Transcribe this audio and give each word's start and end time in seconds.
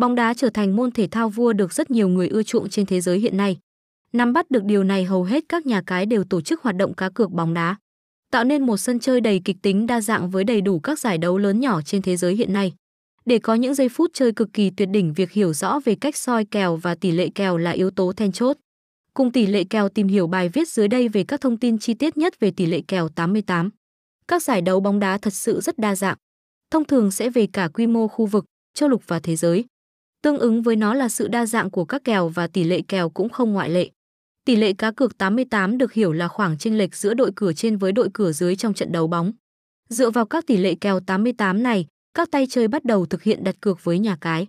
Bóng 0.00 0.14
đá 0.14 0.34
trở 0.34 0.50
thành 0.50 0.76
môn 0.76 0.90
thể 0.90 1.06
thao 1.06 1.28
vua 1.28 1.52
được 1.52 1.72
rất 1.72 1.90
nhiều 1.90 2.08
người 2.08 2.28
ưa 2.28 2.42
chuộng 2.42 2.68
trên 2.68 2.86
thế 2.86 3.00
giới 3.00 3.18
hiện 3.18 3.36
nay. 3.36 3.58
Nắm 4.12 4.32
bắt 4.32 4.50
được 4.50 4.64
điều 4.64 4.84
này 4.84 5.04
hầu 5.04 5.24
hết 5.24 5.44
các 5.48 5.66
nhà 5.66 5.82
cái 5.86 6.06
đều 6.06 6.24
tổ 6.24 6.40
chức 6.40 6.62
hoạt 6.62 6.76
động 6.76 6.94
cá 6.94 7.08
cược 7.08 7.30
bóng 7.30 7.54
đá, 7.54 7.76
tạo 8.30 8.44
nên 8.44 8.66
một 8.66 8.76
sân 8.76 9.00
chơi 9.00 9.20
đầy 9.20 9.40
kịch 9.44 9.56
tính 9.62 9.86
đa 9.86 10.00
dạng 10.00 10.30
với 10.30 10.44
đầy 10.44 10.60
đủ 10.60 10.78
các 10.78 10.98
giải 10.98 11.18
đấu 11.18 11.38
lớn 11.38 11.60
nhỏ 11.60 11.82
trên 11.82 12.02
thế 12.02 12.16
giới 12.16 12.34
hiện 12.34 12.52
nay. 12.52 12.72
Để 13.24 13.38
có 13.38 13.54
những 13.54 13.74
giây 13.74 13.88
phút 13.88 14.10
chơi 14.14 14.32
cực 14.32 14.52
kỳ 14.52 14.70
tuyệt 14.70 14.88
đỉnh, 14.88 15.12
việc 15.12 15.32
hiểu 15.32 15.52
rõ 15.52 15.80
về 15.84 15.94
cách 15.94 16.16
soi 16.16 16.44
kèo 16.44 16.76
và 16.76 16.94
tỷ 16.94 17.10
lệ 17.10 17.28
kèo 17.34 17.56
là 17.56 17.70
yếu 17.70 17.90
tố 17.90 18.12
then 18.12 18.32
chốt. 18.32 18.56
Cùng 19.14 19.32
tỷ 19.32 19.46
lệ 19.46 19.64
kèo 19.64 19.88
tìm 19.88 20.08
hiểu 20.08 20.26
bài 20.26 20.48
viết 20.48 20.68
dưới 20.68 20.88
đây 20.88 21.08
về 21.08 21.24
các 21.24 21.40
thông 21.40 21.56
tin 21.56 21.78
chi 21.78 21.94
tiết 21.94 22.16
nhất 22.16 22.40
về 22.40 22.50
tỷ 22.50 22.66
lệ 22.66 22.80
kèo 22.88 23.08
88. 23.08 23.70
Các 24.28 24.42
giải 24.42 24.62
đấu 24.62 24.80
bóng 24.80 24.98
đá 24.98 25.18
thật 25.18 25.34
sự 25.34 25.60
rất 25.60 25.78
đa 25.78 25.94
dạng. 25.94 26.16
Thông 26.70 26.84
thường 26.84 27.10
sẽ 27.10 27.30
về 27.30 27.46
cả 27.52 27.68
quy 27.68 27.86
mô 27.86 28.08
khu 28.08 28.26
vực, 28.26 28.44
châu 28.74 28.88
lục 28.88 29.02
và 29.06 29.20
thế 29.20 29.36
giới. 29.36 29.64
Tương 30.22 30.38
ứng 30.38 30.62
với 30.62 30.76
nó 30.76 30.94
là 30.94 31.08
sự 31.08 31.28
đa 31.28 31.46
dạng 31.46 31.70
của 31.70 31.84
các 31.84 32.04
kèo 32.04 32.28
và 32.28 32.46
tỷ 32.46 32.64
lệ 32.64 32.82
kèo 32.88 33.10
cũng 33.10 33.28
không 33.28 33.52
ngoại 33.52 33.70
lệ. 33.70 33.90
Tỷ 34.44 34.56
lệ 34.56 34.72
cá 34.72 34.90
cược 34.90 35.18
88 35.18 35.78
được 35.78 35.92
hiểu 35.92 36.12
là 36.12 36.28
khoảng 36.28 36.58
chênh 36.58 36.78
lệch 36.78 36.96
giữa 36.96 37.14
đội 37.14 37.32
cửa 37.36 37.52
trên 37.52 37.76
với 37.76 37.92
đội 37.92 38.08
cửa 38.14 38.32
dưới 38.32 38.56
trong 38.56 38.74
trận 38.74 38.92
đấu 38.92 39.06
bóng. 39.06 39.32
Dựa 39.88 40.10
vào 40.10 40.26
các 40.26 40.46
tỷ 40.46 40.56
lệ 40.56 40.74
kèo 40.80 41.00
88 41.00 41.62
này, 41.62 41.86
các 42.14 42.30
tay 42.30 42.46
chơi 42.50 42.68
bắt 42.68 42.84
đầu 42.84 43.06
thực 43.06 43.22
hiện 43.22 43.44
đặt 43.44 43.60
cược 43.60 43.84
với 43.84 43.98
nhà 43.98 44.16
cái. 44.20 44.46